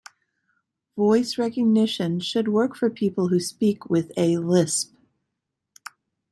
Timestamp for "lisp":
4.39-4.95